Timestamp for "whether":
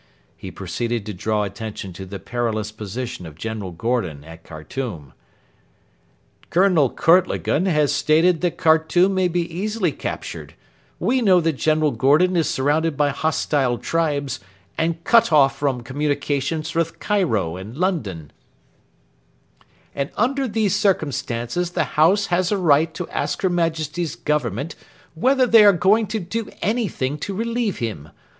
25.13-25.45